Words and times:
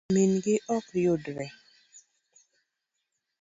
nyiminegi 0.09 0.55
ok 0.77 0.85
yudre 1.03 1.45